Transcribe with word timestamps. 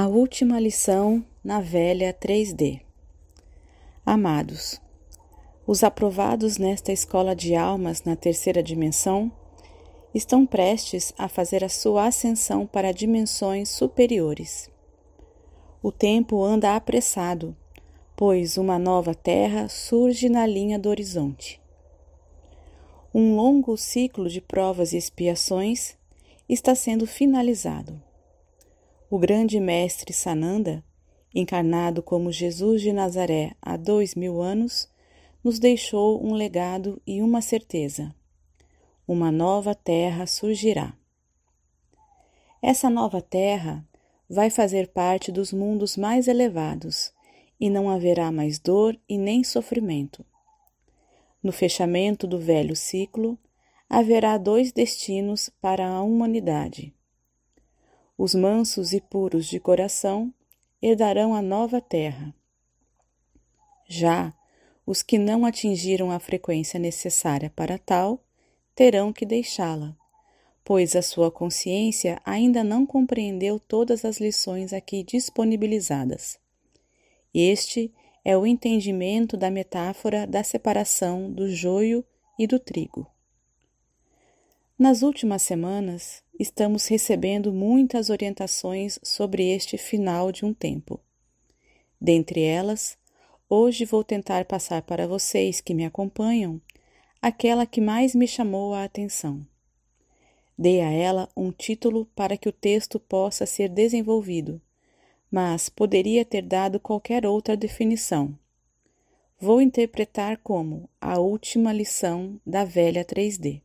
A 0.00 0.06
última 0.06 0.60
lição 0.60 1.24
na 1.42 1.60
velha 1.60 2.14
3D. 2.14 2.82
Amados, 4.06 4.80
os 5.66 5.82
aprovados 5.82 6.56
nesta 6.56 6.92
escola 6.92 7.34
de 7.34 7.56
almas 7.56 8.04
na 8.04 8.14
terceira 8.14 8.62
dimensão 8.62 9.28
estão 10.14 10.46
prestes 10.46 11.12
a 11.18 11.26
fazer 11.26 11.64
a 11.64 11.68
sua 11.68 12.06
ascensão 12.06 12.64
para 12.64 12.92
dimensões 12.92 13.70
superiores. 13.70 14.70
O 15.82 15.90
tempo 15.90 16.44
anda 16.44 16.76
apressado, 16.76 17.56
pois 18.14 18.56
uma 18.56 18.78
nova 18.78 19.16
terra 19.16 19.68
surge 19.68 20.28
na 20.28 20.46
linha 20.46 20.78
do 20.78 20.88
horizonte. 20.88 21.60
Um 23.12 23.34
longo 23.34 23.76
ciclo 23.76 24.28
de 24.28 24.40
provas 24.40 24.92
e 24.92 24.96
expiações 24.96 25.96
está 26.48 26.72
sendo 26.76 27.04
finalizado 27.04 28.00
o 29.10 29.18
grande 29.18 29.58
mestre 29.58 30.12
Sananda, 30.12 30.84
encarnado 31.34 32.02
como 32.02 32.30
Jesus 32.30 32.82
de 32.82 32.92
Nazaré 32.92 33.52
há 33.62 33.74
dois 33.74 34.14
mil 34.14 34.42
anos, 34.42 34.86
nos 35.42 35.58
deixou 35.58 36.22
um 36.22 36.34
legado 36.34 37.00
e 37.06 37.22
uma 37.22 37.40
certeza: 37.40 38.14
uma 39.06 39.32
nova 39.32 39.74
terra 39.74 40.26
surgirá. 40.26 40.92
Essa 42.60 42.90
nova 42.90 43.22
terra 43.22 43.82
vai 44.28 44.50
fazer 44.50 44.88
parte 44.88 45.32
dos 45.32 45.54
mundos 45.54 45.96
mais 45.96 46.28
elevados 46.28 47.10
e 47.58 47.70
não 47.70 47.88
haverá 47.88 48.30
mais 48.30 48.58
dor 48.58 48.98
e 49.08 49.16
nem 49.16 49.42
sofrimento. 49.42 50.22
No 51.42 51.50
fechamento 51.50 52.26
do 52.26 52.38
velho 52.38 52.76
ciclo, 52.76 53.38
haverá 53.88 54.36
dois 54.36 54.70
destinos 54.70 55.48
para 55.62 55.88
a 55.88 56.02
humanidade 56.02 56.92
os 58.18 58.34
mansos 58.34 58.92
e 58.92 59.00
puros 59.00 59.46
de 59.46 59.60
coração 59.60 60.34
herdarão 60.82 61.32
a 61.32 61.40
nova 61.40 61.80
terra. 61.80 62.34
Já 63.86 64.34
os 64.84 65.02
que 65.02 65.16
não 65.16 65.46
atingiram 65.46 66.10
a 66.10 66.18
frequência 66.18 66.80
necessária 66.80 67.48
para 67.54 67.78
tal 67.78 68.20
terão 68.74 69.12
que 69.12 69.24
deixá-la, 69.24 69.96
pois 70.64 70.96
a 70.96 71.02
sua 71.02 71.30
consciência 71.30 72.20
ainda 72.24 72.64
não 72.64 72.84
compreendeu 72.84 73.60
todas 73.60 74.04
as 74.04 74.18
lições 74.18 74.72
aqui 74.72 75.04
disponibilizadas. 75.04 76.40
Este 77.32 77.94
é 78.24 78.36
o 78.36 78.44
entendimento 78.44 79.36
da 79.36 79.50
metáfora 79.50 80.26
da 80.26 80.42
separação 80.42 81.30
do 81.30 81.48
joio 81.48 82.04
e 82.36 82.48
do 82.48 82.58
trigo. 82.58 83.06
Nas 84.78 85.02
últimas 85.02 85.42
semanas, 85.42 86.22
estamos 86.38 86.86
recebendo 86.86 87.52
muitas 87.52 88.10
orientações 88.10 88.96
sobre 89.02 89.50
este 89.50 89.76
final 89.76 90.30
de 90.30 90.44
um 90.44 90.54
tempo. 90.54 91.00
Dentre 92.00 92.44
elas, 92.44 92.96
hoje 93.48 93.84
vou 93.84 94.04
tentar 94.04 94.44
passar 94.44 94.82
para 94.82 95.04
vocês 95.08 95.60
que 95.60 95.74
me 95.74 95.84
acompanham 95.84 96.60
aquela 97.20 97.66
que 97.66 97.80
mais 97.80 98.14
me 98.14 98.28
chamou 98.28 98.72
a 98.72 98.84
atenção. 98.84 99.44
Dei 100.56 100.80
a 100.80 100.92
ela 100.92 101.28
um 101.36 101.50
título 101.50 102.06
para 102.14 102.36
que 102.36 102.48
o 102.48 102.52
texto 102.52 103.00
possa 103.00 103.46
ser 103.46 103.68
desenvolvido, 103.68 104.62
mas 105.28 105.68
poderia 105.68 106.24
ter 106.24 106.42
dado 106.42 106.78
qualquer 106.78 107.26
outra 107.26 107.56
definição. 107.56 108.38
Vou 109.40 109.60
interpretar 109.60 110.36
como 110.36 110.88
a 111.00 111.18
última 111.18 111.72
lição 111.72 112.40
da 112.46 112.64
velha 112.64 113.04
3D. 113.04 113.60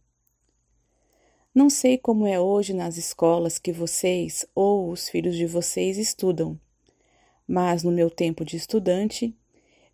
Não 1.56 1.70
sei 1.70 2.00
como 2.00 2.26
é 2.26 2.40
hoje 2.40 2.74
nas 2.74 2.98
escolas 2.98 3.60
que 3.60 3.72
vocês 3.72 4.44
ou 4.56 4.90
os 4.90 5.08
filhos 5.08 5.36
de 5.36 5.46
vocês 5.46 6.00
estudam, 6.00 6.60
mas 7.48 7.84
no 7.84 7.92
meu 7.92 8.10
tempo 8.10 8.44
de 8.44 8.58
estudante, 8.58 9.38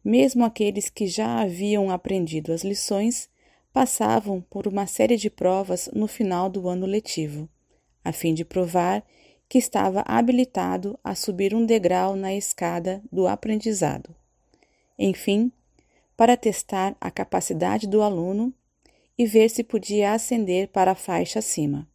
mesmo 0.02 0.46
aqueles 0.46 0.90
que 0.90 1.06
já 1.06 1.42
haviam 1.42 1.92
aprendido 1.92 2.54
as 2.54 2.64
lições 2.64 3.30
passavam 3.74 4.40
por 4.50 4.68
uma 4.68 4.88
série 4.88 5.18
de 5.18 5.30
provas 5.30 5.90
no 5.94 6.08
final 6.08 6.50
do 6.50 6.70
ano 6.70 6.86
letivo, 6.86 7.50
a 8.06 8.14
fim 8.14 8.34
de 8.34 8.46
provar 8.46 9.04
que 9.50 9.58
estava 9.58 10.02
habilitado 10.08 10.98
a 11.04 11.14
subir 11.14 11.54
um 11.54 11.66
degrau 11.66 12.16
na 12.16 12.34
escada 12.34 13.04
do 13.12 13.28
aprendizado. 13.28 14.16
Enfim, 14.98 15.52
para 16.16 16.38
testar 16.38 16.96
a 17.02 17.12
capacidade 17.12 17.86
do 17.86 18.02
aluno 18.02 18.54
e 19.20 19.26
ver 19.26 19.50
se 19.50 19.66
podia 19.66 20.14
ascender 20.14 20.70
para 20.70 20.92
a 20.92 20.96
faixa 20.96 21.40
acima. 21.40 21.86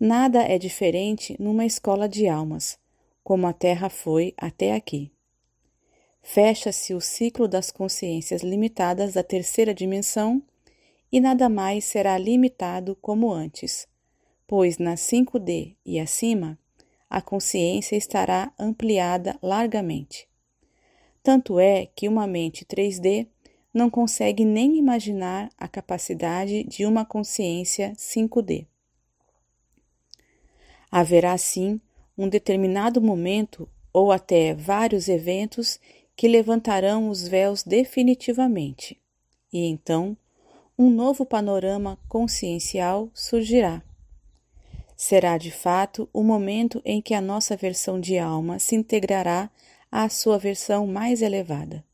Nada 0.00 0.42
é 0.42 0.58
diferente 0.58 1.36
numa 1.38 1.66
escola 1.66 2.08
de 2.08 2.26
almas, 2.26 2.78
como 3.22 3.46
a 3.46 3.52
Terra 3.52 3.90
foi 3.90 4.32
até 4.38 4.72
aqui. 4.72 5.12
Fecha-se 6.22 6.94
o 6.94 7.02
ciclo 7.02 7.46
das 7.46 7.70
consciências 7.70 8.42
limitadas 8.42 9.12
da 9.12 9.22
terceira 9.22 9.74
dimensão 9.74 10.42
e 11.12 11.20
nada 11.20 11.50
mais 11.50 11.84
será 11.84 12.16
limitado 12.16 12.96
como 12.96 13.30
antes, 13.30 13.86
pois 14.46 14.78
na 14.78 14.94
5D 14.94 15.76
e 15.84 16.00
acima 16.00 16.58
a 17.10 17.20
consciência 17.20 17.94
estará 17.94 18.54
ampliada 18.58 19.38
largamente. 19.42 20.26
Tanto 21.22 21.60
é 21.60 21.84
que 21.94 22.08
uma 22.08 22.26
mente 22.26 22.64
3D 22.64 23.28
não 23.72 23.90
consegue 23.90 24.44
nem 24.44 24.76
imaginar 24.76 25.50
a 25.58 25.68
capacidade 25.68 26.64
de 26.64 26.86
uma 26.86 27.04
consciência 27.04 27.92
5D. 27.96 28.66
Haverá, 30.90 31.36
sim, 31.36 31.80
um 32.16 32.28
determinado 32.28 33.00
momento 33.00 33.68
ou 33.92 34.10
até 34.10 34.54
vários 34.54 35.08
eventos 35.08 35.78
que 36.16 36.26
levantarão 36.26 37.08
os 37.08 37.28
véus 37.28 37.62
definitivamente, 37.62 39.00
e 39.52 39.66
então 39.66 40.16
um 40.76 40.90
novo 40.90 41.26
panorama 41.26 41.98
consciencial 42.08 43.10
surgirá. 43.12 43.82
Será 44.96 45.38
de 45.38 45.50
fato 45.50 46.08
o 46.12 46.24
momento 46.24 46.82
em 46.84 47.00
que 47.00 47.14
a 47.14 47.20
nossa 47.20 47.56
versão 47.56 48.00
de 48.00 48.18
alma 48.18 48.58
se 48.58 48.74
integrará 48.74 49.48
à 49.92 50.08
sua 50.08 50.38
versão 50.38 50.86
mais 50.86 51.22
elevada. 51.22 51.84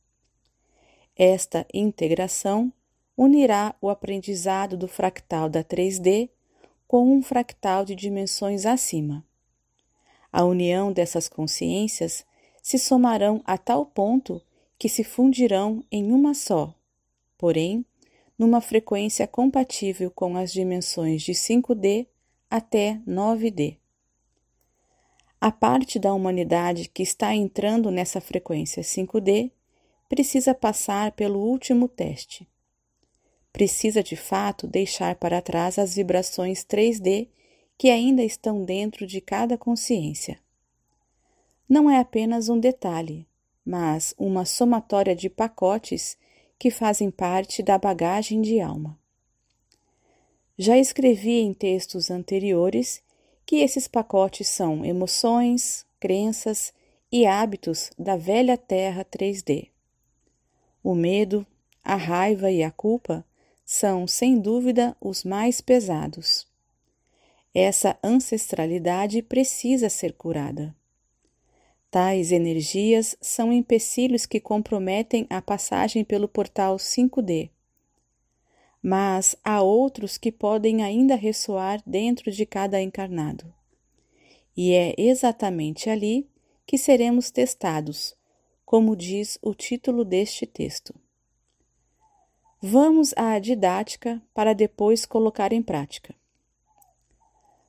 Esta 1.16 1.66
integração 1.72 2.72
unirá 3.16 3.74
o 3.80 3.88
aprendizado 3.88 4.76
do 4.76 4.88
fractal 4.88 5.48
da 5.48 5.62
3D 5.62 6.28
com 6.88 7.14
um 7.14 7.22
fractal 7.22 7.84
de 7.84 7.94
dimensões 7.94 8.66
acima. 8.66 9.24
A 10.32 10.44
união 10.44 10.92
dessas 10.92 11.28
consciências 11.28 12.24
se 12.60 12.78
somarão 12.78 13.40
a 13.44 13.56
tal 13.56 13.86
ponto 13.86 14.42
que 14.76 14.88
se 14.88 15.04
fundirão 15.04 15.84
em 15.90 16.12
uma 16.12 16.34
só, 16.34 16.74
porém, 17.38 17.84
numa 18.36 18.60
frequência 18.60 19.26
compatível 19.28 20.10
com 20.10 20.36
as 20.36 20.52
dimensões 20.52 21.22
de 21.22 21.32
5D 21.32 22.08
até 22.50 23.00
9D. 23.06 23.76
A 25.40 25.52
parte 25.52 25.98
da 25.98 26.12
humanidade 26.12 26.88
que 26.88 27.02
está 27.02 27.34
entrando 27.34 27.90
nessa 27.90 28.20
frequência 28.20 28.82
5D 28.82 29.52
precisa 30.08 30.54
passar 30.54 31.12
pelo 31.12 31.38
último 31.38 31.88
teste. 31.88 32.46
Precisa 33.52 34.02
de 34.02 34.16
fato 34.16 34.66
deixar 34.66 35.14
para 35.16 35.40
trás 35.40 35.78
as 35.78 35.94
vibrações 35.94 36.64
3D 36.64 37.28
que 37.78 37.88
ainda 37.88 38.22
estão 38.22 38.64
dentro 38.64 39.06
de 39.06 39.20
cada 39.20 39.56
consciência. 39.56 40.38
Não 41.68 41.90
é 41.90 41.98
apenas 41.98 42.48
um 42.48 42.58
detalhe, 42.58 43.26
mas 43.64 44.14
uma 44.18 44.44
somatória 44.44 45.14
de 45.14 45.30
pacotes 45.30 46.16
que 46.58 46.70
fazem 46.70 47.10
parte 47.10 47.62
da 47.62 47.78
bagagem 47.78 48.40
de 48.40 48.60
alma. 48.60 48.98
Já 50.56 50.78
escrevi 50.78 51.40
em 51.40 51.52
textos 51.52 52.10
anteriores 52.10 53.02
que 53.44 53.56
esses 53.56 53.88
pacotes 53.88 54.48
são 54.48 54.84
emoções, 54.84 55.84
crenças 55.98 56.72
e 57.10 57.26
hábitos 57.26 57.90
da 57.98 58.16
velha 58.16 58.56
Terra 58.56 59.04
3D. 59.04 59.73
O 60.84 60.94
medo, 60.94 61.46
a 61.82 61.96
raiva 61.96 62.50
e 62.50 62.62
a 62.62 62.70
culpa 62.70 63.24
são, 63.64 64.06
sem 64.06 64.38
dúvida, 64.38 64.94
os 65.00 65.24
mais 65.24 65.62
pesados. 65.62 66.46
Essa 67.54 67.98
ancestralidade 68.04 69.22
precisa 69.22 69.88
ser 69.88 70.12
curada. 70.12 70.76
Tais 71.90 72.30
energias 72.32 73.16
são 73.18 73.50
empecilhos 73.50 74.26
que 74.26 74.38
comprometem 74.38 75.26
a 75.30 75.40
passagem 75.40 76.04
pelo 76.04 76.28
portal 76.28 76.76
5D. 76.76 77.48
Mas 78.82 79.34
há 79.42 79.62
outros 79.62 80.18
que 80.18 80.30
podem 80.30 80.82
ainda 80.82 81.14
ressoar 81.14 81.82
dentro 81.86 82.30
de 82.30 82.44
cada 82.44 82.82
encarnado. 82.82 83.50
E 84.54 84.74
é 84.74 84.94
exatamente 84.98 85.88
ali 85.88 86.28
que 86.66 86.76
seremos 86.76 87.30
testados 87.30 88.14
como 88.74 88.96
diz 88.96 89.38
o 89.40 89.54
título 89.54 90.04
deste 90.04 90.46
texto. 90.46 90.92
Vamos 92.60 93.14
à 93.16 93.38
didática 93.38 94.20
para 94.34 94.52
depois 94.52 95.06
colocar 95.06 95.52
em 95.52 95.62
prática. 95.62 96.12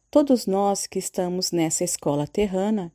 Todos 0.10 0.48
nós 0.48 0.88
que 0.88 0.98
estamos 0.98 1.52
nessa 1.52 1.84
escola 1.84 2.26
terrana 2.26 2.92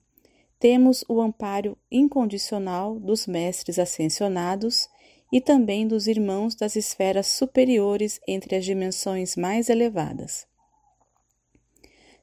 temos 0.59 1.05
o 1.09 1.21
amparo 1.21 1.79
incondicional 1.89 2.99
dos 2.99 3.29
mestres 3.29 3.79
ascensionados 3.79 4.89
e 5.31 5.41
também 5.41 5.87
dos 5.87 6.09
irmãos 6.09 6.57
das 6.57 6.75
esferas 6.75 7.29
superiores 7.29 8.21
entre 8.27 8.57
as 8.57 8.65
dimensões 8.65 9.37
mais 9.37 9.69
elevadas. 9.69 10.49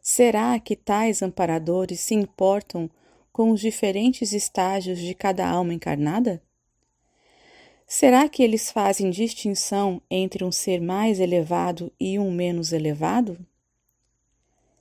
Será 0.02 0.60
que 0.60 0.76
tais 0.76 1.22
amparadores 1.22 2.02
se 2.02 2.14
importam 2.14 2.90
com 3.38 3.52
os 3.52 3.62
diferentes 3.62 4.34
estágios 4.34 4.98
de 4.98 5.14
cada 5.14 5.48
alma 5.48 5.72
encarnada? 5.72 6.42
Será 7.86 8.28
que 8.28 8.42
eles 8.42 8.72
fazem 8.72 9.12
distinção 9.12 10.02
entre 10.10 10.44
um 10.44 10.52
ser 10.52 10.82
mais 10.82 11.20
elevado 11.20 11.94
e 12.00 12.18
um 12.18 12.32
menos 12.32 12.74
elevado? 12.74 13.38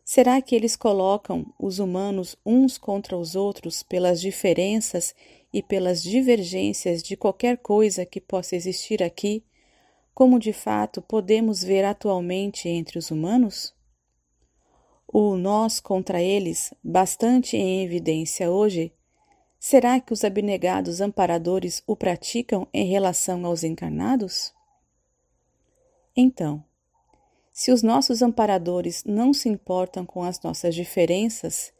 Será 0.02 0.40
que 0.40 0.56
eles 0.56 0.74
colocam 0.74 1.52
os 1.58 1.78
humanos 1.78 2.34
uns 2.46 2.78
contra 2.78 3.14
os 3.14 3.36
outros 3.36 3.82
pelas 3.82 4.22
diferenças 4.22 5.14
e 5.52 5.62
pelas 5.62 6.02
divergências 6.02 7.02
de 7.02 7.14
qualquer 7.14 7.58
coisa 7.58 8.06
que 8.06 8.22
possa 8.22 8.56
existir 8.56 9.02
aqui, 9.02 9.44
como 10.14 10.38
de 10.38 10.54
fato 10.54 11.02
podemos 11.02 11.62
ver 11.62 11.84
atualmente 11.84 12.70
entre 12.70 12.98
os 12.98 13.10
humanos? 13.10 13.75
O 15.08 15.36
nós 15.36 15.80
contra 15.80 16.20
eles, 16.22 16.74
bastante 16.82 17.56
em 17.56 17.84
evidência 17.84 18.50
hoje, 18.50 18.92
Será 19.68 19.98
que 19.98 20.12
os 20.12 20.22
abnegados 20.22 21.00
amparadores 21.00 21.82
o 21.88 21.96
praticam 21.96 22.68
em 22.72 22.86
relação 22.86 23.44
aos 23.44 23.64
encarnados? 23.64 24.54
Então, 26.16 26.62
se 27.52 27.72
os 27.72 27.82
nossos 27.82 28.22
amparadores 28.22 29.02
não 29.04 29.32
se 29.32 29.48
importam 29.48 30.06
com 30.06 30.22
as 30.22 30.40
nossas 30.40 30.72
diferenças 30.72 31.72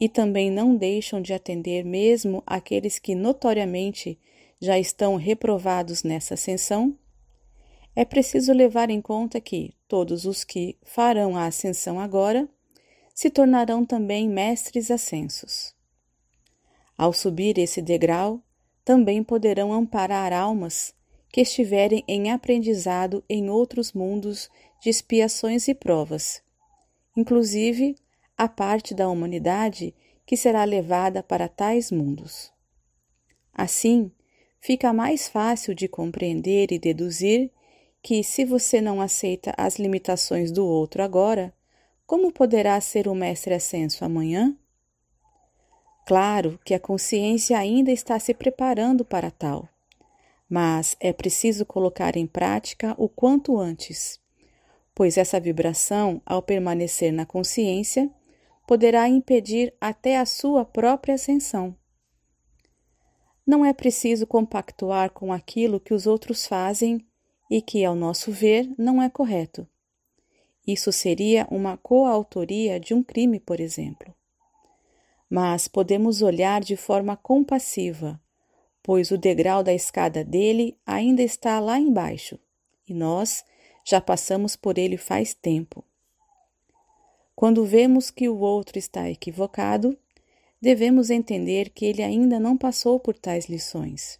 e 0.00 0.08
também 0.08 0.50
não 0.50 0.74
deixam 0.74 1.20
de 1.20 1.34
atender 1.34 1.84
mesmo 1.84 2.42
aqueles 2.46 2.98
que 2.98 3.14
notoriamente 3.14 4.18
já 4.58 4.78
estão 4.78 5.16
reprovados 5.16 6.02
nessa 6.02 6.32
ascensão, 6.32 6.96
é 8.00 8.04
preciso 8.06 8.54
levar 8.54 8.88
em 8.88 8.98
conta 8.98 9.42
que 9.42 9.74
todos 9.86 10.24
os 10.24 10.42
que 10.42 10.74
farão 10.82 11.36
a 11.36 11.44
ascensão 11.44 12.00
agora 12.00 12.48
se 13.14 13.28
tornarão 13.28 13.84
também 13.84 14.26
mestres 14.26 14.90
ascensos. 14.90 15.74
Ao 16.96 17.12
subir 17.12 17.58
esse 17.58 17.82
degrau, 17.82 18.42
também 18.86 19.22
poderão 19.22 19.70
amparar 19.70 20.32
almas 20.32 20.94
que 21.28 21.42
estiverem 21.42 22.02
em 22.08 22.30
aprendizado 22.30 23.22
em 23.28 23.50
outros 23.50 23.92
mundos 23.92 24.48
de 24.80 24.88
expiações 24.88 25.68
e 25.68 25.74
provas, 25.74 26.42
inclusive 27.14 27.96
a 28.34 28.48
parte 28.48 28.94
da 28.94 29.10
humanidade 29.10 29.94
que 30.24 30.38
será 30.38 30.64
levada 30.64 31.22
para 31.22 31.48
tais 31.48 31.90
mundos. 31.90 32.50
Assim, 33.52 34.10
fica 34.58 34.90
mais 34.90 35.28
fácil 35.28 35.74
de 35.74 35.86
compreender 35.86 36.72
e 36.72 36.78
deduzir 36.78 37.52
que, 38.02 38.24
se 38.24 38.44
você 38.44 38.80
não 38.80 39.00
aceita 39.00 39.52
as 39.56 39.78
limitações 39.78 40.50
do 40.50 40.66
outro 40.66 41.02
agora, 41.02 41.52
como 42.06 42.32
poderá 42.32 42.80
ser 42.80 43.06
o 43.06 43.14
mestre 43.14 43.54
ascenso 43.54 44.04
amanhã? 44.04 44.56
Claro 46.06 46.58
que 46.64 46.74
a 46.74 46.80
consciência 46.80 47.56
ainda 47.58 47.92
está 47.92 48.18
se 48.18 48.34
preparando 48.34 49.04
para 49.04 49.30
tal, 49.30 49.68
mas 50.48 50.96
é 50.98 51.12
preciso 51.12 51.64
colocar 51.64 52.16
em 52.16 52.26
prática 52.26 52.94
o 52.98 53.08
quanto 53.08 53.58
antes, 53.58 54.18
pois 54.94 55.16
essa 55.16 55.38
vibração, 55.38 56.20
ao 56.26 56.42
permanecer 56.42 57.12
na 57.12 57.24
consciência, 57.24 58.10
poderá 58.66 59.08
impedir 59.08 59.72
até 59.80 60.18
a 60.18 60.26
sua 60.26 60.64
própria 60.64 61.14
ascensão. 61.14 61.76
Não 63.46 63.64
é 63.64 63.72
preciso 63.72 64.26
compactuar 64.26 65.10
com 65.10 65.32
aquilo 65.32 65.80
que 65.80 65.94
os 65.94 66.06
outros 66.06 66.46
fazem 66.46 67.06
e 67.50 67.60
que, 67.60 67.84
ao 67.84 67.96
nosso 67.96 68.30
ver, 68.30 68.72
não 68.78 69.02
é 69.02 69.10
correto. 69.10 69.66
Isso 70.66 70.92
seria 70.92 71.46
uma 71.50 71.76
coautoria 71.76 72.78
de 72.78 72.94
um 72.94 73.02
crime, 73.02 73.40
por 73.40 73.58
exemplo 73.60 74.14
mas 75.30 75.68
podemos 75.68 76.22
olhar 76.22 76.60
de 76.60 76.76
forma 76.76 77.16
compassiva, 77.16 78.20
pois 78.82 79.12
o 79.12 79.16
degrau 79.16 79.62
da 79.62 79.72
escada 79.72 80.24
dele 80.24 80.76
ainda 80.84 81.22
está 81.22 81.60
lá 81.60 81.78
embaixo 81.78 82.36
e 82.88 82.92
nós 82.92 83.44
já 83.84 84.00
passamos 84.00 84.56
por 84.56 84.76
ele 84.76 84.96
faz 84.96 85.32
tempo. 85.32 85.84
Quando 87.36 87.64
vemos 87.64 88.10
que 88.10 88.28
o 88.28 88.38
outro 88.40 88.76
está 88.76 89.08
equivocado, 89.08 89.96
devemos 90.60 91.08
entender 91.08 91.70
que 91.70 91.86
ele 91.86 92.02
ainda 92.02 92.40
não 92.40 92.58
passou 92.58 92.98
por 92.98 93.16
tais 93.16 93.46
lições. 93.46 94.18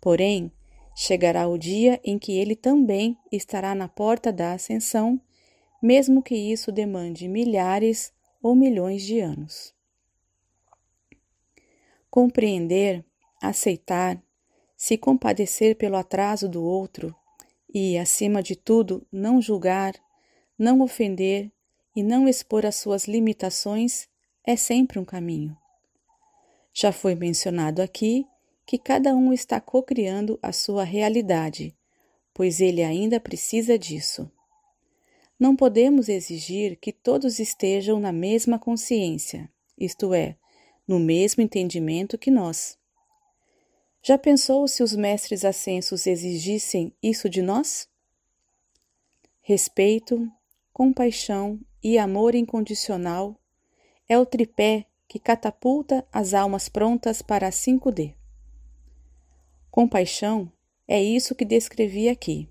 Porém, 0.00 0.50
chegará 0.98 1.46
o 1.46 1.58
dia 1.58 2.00
em 2.02 2.18
que 2.18 2.32
ele 2.32 2.56
também 2.56 3.18
estará 3.30 3.74
na 3.74 3.86
porta 3.86 4.32
da 4.32 4.54
ascensão, 4.54 5.20
mesmo 5.82 6.22
que 6.22 6.34
isso 6.34 6.72
demande 6.72 7.28
milhares 7.28 8.14
ou 8.42 8.56
milhões 8.56 9.02
de 9.02 9.20
anos. 9.20 9.74
Compreender, 12.08 13.04
aceitar, 13.42 14.18
se 14.74 14.96
compadecer 14.96 15.76
pelo 15.76 15.96
atraso 15.96 16.48
do 16.48 16.64
outro 16.64 17.14
e, 17.72 17.98
acima 17.98 18.42
de 18.42 18.56
tudo, 18.56 19.06
não 19.12 19.42
julgar, 19.42 19.94
não 20.58 20.80
ofender 20.80 21.52
e 21.94 22.02
não 22.02 22.26
expor 22.26 22.64
as 22.64 22.76
suas 22.76 23.04
limitações 23.04 24.08
é 24.46 24.56
sempre 24.56 24.98
um 24.98 25.04
caminho. 25.04 25.54
Já 26.72 26.90
foi 26.90 27.14
mencionado 27.14 27.82
aqui 27.82 28.26
que 28.66 28.76
cada 28.76 29.14
um 29.14 29.32
está 29.32 29.60
cocriando 29.60 30.38
a 30.42 30.52
sua 30.52 30.82
realidade, 30.82 31.72
pois 32.34 32.60
ele 32.60 32.82
ainda 32.82 33.20
precisa 33.20 33.78
disso. 33.78 34.28
Não 35.38 35.54
podemos 35.54 36.08
exigir 36.08 36.76
que 36.76 36.92
todos 36.92 37.38
estejam 37.38 38.00
na 38.00 38.10
mesma 38.10 38.58
consciência, 38.58 39.48
isto 39.78 40.12
é, 40.12 40.36
no 40.86 40.98
mesmo 40.98 41.42
entendimento 41.42 42.18
que 42.18 42.30
nós. 42.30 42.76
Já 44.02 44.18
pensou 44.18 44.66
se 44.66 44.82
os 44.82 44.94
mestres 44.96 45.44
ascensos 45.44 46.06
exigissem 46.06 46.92
isso 47.02 47.28
de 47.28 47.42
nós? 47.42 47.88
Respeito, 49.42 50.28
compaixão 50.72 51.60
e 51.82 51.98
amor 51.98 52.34
incondicional 52.34 53.38
é 54.08 54.18
o 54.18 54.26
tripé 54.26 54.86
que 55.06 55.18
catapulta 55.18 56.06
as 56.12 56.34
almas 56.34 56.68
prontas 56.68 57.22
para 57.22 57.46
a 57.46 57.50
5D. 57.50 58.14
Compaixão 59.76 60.50
é 60.88 61.00
isso 61.00 61.36
que 61.36 61.44
descrevi 61.44 62.08
aqui. 62.08 62.48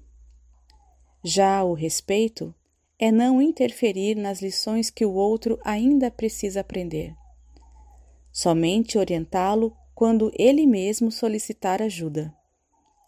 Já 1.23 1.61
o 1.63 1.73
respeito 1.73 2.55
é 2.97 3.11
não 3.11 3.41
interferir 3.41 4.15
nas 4.15 4.41
lições 4.41 4.89
que 4.89 5.05
o 5.05 5.13
outro 5.13 5.59
ainda 5.65 6.09
precisa 6.09 6.61
aprender 6.61 7.13
somente 8.35 8.97
orientá-lo 8.97 9.73
quando 9.93 10.29
ele 10.37 10.67
mesmo 10.67 11.09
solicitar 11.09 11.81
ajuda. 11.81 12.35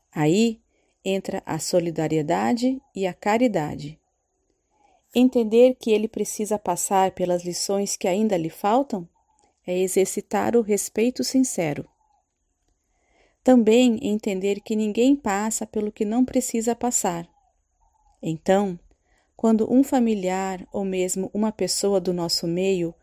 Aí 0.09 0.61
entra 1.03 1.43
a 1.45 1.59
solidariedade 1.59 2.81
e 2.95 3.05
a 3.05 3.13
caridade. 3.13 3.99
Entender 5.13 5.75
que 5.75 5.91
ele 5.91 6.07
precisa 6.07 6.57
passar 6.57 7.11
pelas 7.11 7.43
lições 7.43 7.97
que 7.97 8.07
ainda 8.07 8.37
lhe 8.37 8.49
faltam 8.49 9.05
é 9.65 9.77
exercitar 9.77 10.55
o 10.55 10.61
respeito 10.61 11.25
sincero. 11.25 11.85
Também 13.47 13.97
entender 14.01 14.59
que 14.59 14.75
ninguém 14.75 15.15
passa 15.15 15.65
pelo 15.65 15.89
que 15.89 16.03
não 16.03 16.25
precisa 16.25 16.75
passar. 16.75 17.25
Então, 18.21 18.77
quando 19.37 19.73
um 19.73 19.85
familiar 19.85 20.67
ou 20.69 20.83
mesmo 20.83 21.31
uma 21.33 21.49
pessoa 21.49 22.01
do 22.01 22.11
nosso 22.11 22.45
meio 22.45 22.93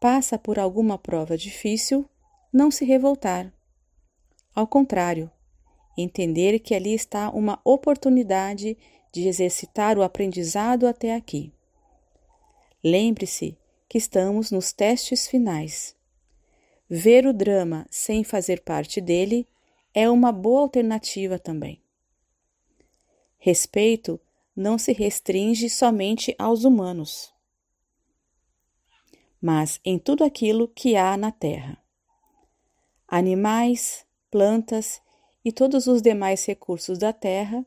passa 0.00 0.38
por 0.38 0.58
alguma 0.58 0.96
prova 0.96 1.36
difícil, 1.36 2.08
não 2.50 2.70
se 2.70 2.82
revoltar. 2.82 3.52
Ao 4.54 4.66
contrário, 4.66 5.30
entender 5.98 6.60
que 6.60 6.74
ali 6.74 6.94
está 6.94 7.28
uma 7.28 7.60
oportunidade 7.62 8.78
de 9.12 9.28
exercitar 9.28 9.98
o 9.98 10.02
aprendizado 10.02 10.86
até 10.86 11.14
aqui. 11.14 11.52
Lembre-se 12.82 13.54
que 13.86 13.98
estamos 13.98 14.50
nos 14.50 14.72
testes 14.72 15.28
finais. 15.28 15.94
Ver 16.88 17.26
o 17.26 17.34
drama 17.34 17.86
sem 17.90 18.24
fazer 18.24 18.62
parte 18.62 18.98
dele 18.98 19.46
é 19.94 20.08
uma 20.08 20.32
boa 20.32 20.62
alternativa 20.62 21.38
também. 21.38 21.82
Respeito 23.38 24.20
não 24.54 24.78
se 24.78 24.92
restringe 24.92 25.70
somente 25.70 26.34
aos 26.38 26.64
humanos 26.64 27.32
mas 29.40 29.80
em 29.84 29.98
tudo 29.98 30.22
aquilo 30.22 30.68
que 30.68 30.96
há 30.96 31.16
na 31.16 31.32
terra. 31.32 31.78
Animais, 33.08 34.04
plantas 34.30 35.00
e 35.44 35.50
todos 35.50 35.86
os 35.86 36.02
demais 36.02 36.44
recursos 36.44 36.98
da 36.98 37.12
terra 37.12 37.64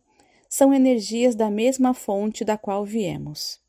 são 0.48 0.74
energias 0.74 1.34
da 1.34 1.50
mesma 1.50 1.94
fonte 1.94 2.46
da 2.46 2.58
qual 2.58 2.86
viemos. 2.86 3.60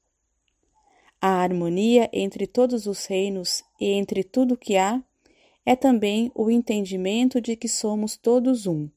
A 1.20 1.42
harmonia 1.42 2.11
entre 2.12 2.46
todos 2.46 2.87
os 2.87 3.06
reinos 3.06 3.64
e 3.80 3.92
entre 3.92 4.23
tudo 4.23 4.56
que 4.56 4.76
há 4.76 5.02
é 5.64 5.75
também 5.75 6.30
o 6.35 6.50
entendimento 6.50 7.40
de 7.40 7.56
que 7.56 7.68
somos 7.68 8.16
todos 8.16 8.66
um. 8.66 8.88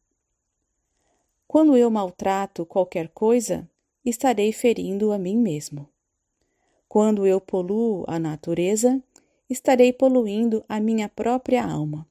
Quando 1.48 1.78
eu 1.78 1.90
maltrato 1.90 2.66
qualquer 2.66 3.08
coisa, 3.10 3.70
estarei 4.04 4.52
ferindo 4.52 5.12
a 5.12 5.18
mim 5.18 5.38
mesmo. 5.38 5.88
Quando 6.90 7.26
eu 7.26 7.40
poluo 7.40 8.04
a 8.08 8.20
natureza, 8.20 9.02
estarei 9.50 9.94
poluindo 9.94 10.64
a 10.68 10.80
minha 10.80 11.08
própria 11.08 11.64
alma. 11.64 12.08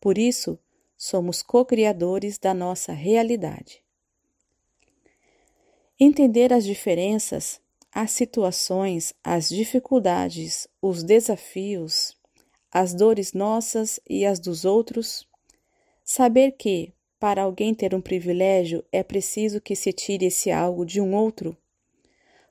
Por 0.00 0.18
isso, 0.18 0.58
somos 0.96 1.42
co-criadores 1.42 2.38
da 2.38 2.54
nossa 2.54 2.92
realidade. 2.92 3.82
Entender 5.98 6.52
as 6.52 6.64
diferenças, 6.64 7.60
as 7.92 8.10
situações, 8.10 9.14
as 9.22 9.48
dificuldades, 9.48 10.66
os 10.82 11.02
desafios, 11.02 12.13
as 12.74 12.92
dores 12.92 13.32
nossas 13.32 14.00
e 14.10 14.26
as 14.26 14.40
dos 14.40 14.64
outros, 14.64 15.28
saber 16.02 16.56
que, 16.58 16.92
para 17.20 17.42
alguém 17.42 17.72
ter 17.72 17.94
um 17.94 18.00
privilégio, 18.00 18.84
é 18.90 19.00
preciso 19.00 19.60
que 19.60 19.76
se 19.76 19.92
tire 19.92 20.26
esse 20.26 20.50
algo 20.50 20.84
de 20.84 21.00
um 21.00 21.14
outro. 21.14 21.56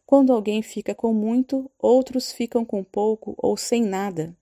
Quando 0.05 0.31
alguém 0.31 0.61
fica 0.61 0.95
com 0.95 1.13
muito, 1.13 1.69
outros 1.77 2.31
ficam 2.31 2.63
com 2.63 2.85
pouco 2.85 3.35
ou 3.37 3.57
sem 3.57 3.83
nada. 3.83 4.33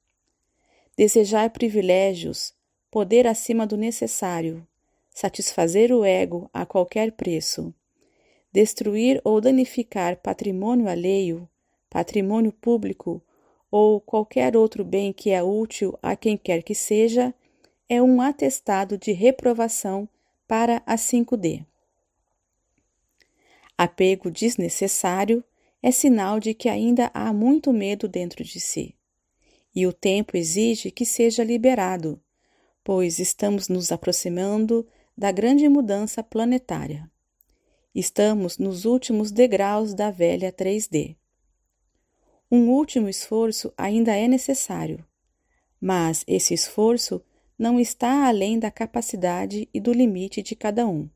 Desejar 0.95 1.49
privilégios, 1.49 2.53
poder 2.91 3.25
acima 3.25 3.65
do 3.65 3.75
necessário, 3.75 4.65
satisfazer 5.09 5.91
o 5.91 6.05
ego 6.05 6.47
a 6.53 6.63
qualquer 6.63 7.13
preço, 7.13 7.73
destruir 8.53 9.19
ou 9.23 9.41
danificar 9.41 10.15
patrimônio 10.17 10.87
alheio, 10.87 11.49
patrimônio 11.89 12.51
público 12.51 13.19
ou 13.71 14.01
qualquer 14.01 14.57
outro 14.57 14.83
bem 14.83 15.13
que 15.13 15.31
é 15.31 15.41
útil 15.41 15.97
a 16.03 16.15
quem 16.15 16.37
quer 16.37 16.61
que 16.61 16.75
seja, 16.75 17.33
é 17.87 18.01
um 18.01 18.21
atestado 18.21 18.97
de 18.97 19.13
reprovação 19.13 20.07
para 20.45 20.83
a 20.85 20.95
5D. 20.95 21.65
Apego 23.77 24.29
desnecessário 24.29 25.43
é 25.81 25.89
sinal 25.89 26.39
de 26.39 26.53
que 26.53 26.69
ainda 26.69 27.09
há 27.13 27.33
muito 27.33 27.73
medo 27.73 28.07
dentro 28.07 28.43
de 28.43 28.59
si. 28.59 28.93
E 29.73 29.87
o 29.87 29.93
tempo 29.93 30.35
exige 30.35 30.91
que 30.91 31.05
seja 31.05 31.43
liberado, 31.43 32.21
pois 32.83 33.19
estamos 33.19 33.69
nos 33.69 33.91
aproximando 33.91 34.85
da 35.17 35.31
grande 35.31 35.67
mudança 35.69 36.21
planetária. 36.21 37.09
Estamos 37.95 38.57
nos 38.57 38.85
últimos 38.85 39.31
degraus 39.31 39.93
da 39.93 40.11
velha 40.11 40.51
3D. 40.51 41.15
Um 42.51 42.69
último 42.69 43.07
esforço 43.07 43.71
ainda 43.77 44.13
é 44.13 44.27
necessário, 44.27 45.05
mas 45.79 46.25
esse 46.27 46.53
esforço 46.53 47.23
não 47.57 47.79
está 47.79 48.27
além 48.27 48.59
da 48.59 48.69
capacidade 48.69 49.69
e 49.73 49.79
do 49.79 49.93
limite 49.93 50.41
de 50.41 50.53
cada 50.53 50.85
um. 50.85 51.09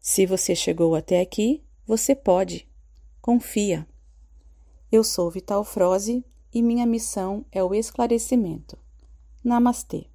Se 0.00 0.24
você 0.24 0.54
chegou 0.54 0.94
até 0.94 1.20
aqui, 1.20 1.62
você 1.86 2.14
pode. 2.14 2.66
Confia. 3.20 3.86
Eu 4.90 5.04
sou 5.04 5.30
Vital 5.30 5.62
Froze 5.62 6.24
e 6.54 6.62
minha 6.62 6.86
missão 6.86 7.44
é 7.52 7.62
o 7.62 7.74
esclarecimento. 7.74 8.78
Namastê. 9.44 10.09